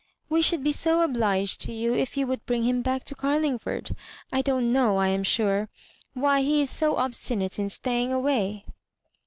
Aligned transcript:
We 0.29 0.41
should 0.41 0.63
be 0.63 0.71
so 0.71 1.01
obliged 1.03 1.61
to 1.61 1.71
you 1.71 1.93
if 1.93 2.17
you 2.17 2.25
would 2.25 2.43
bring 2.47 2.63
him 2.63 2.81
back 2.81 3.03
to 3.03 3.13
Carlingford. 3.13 3.95
I 4.33 4.41
don't 4.41 4.73
know, 4.73 4.97
I 4.97 5.09
ana 5.09 5.23
sure, 5.23 5.69
why 6.15 6.41
he 6.41 6.59
is 6.59 6.71
so 6.71 6.95
obstinate 6.95 7.59
in 7.59 7.69
staying 7.69 8.11
away." 8.11 8.65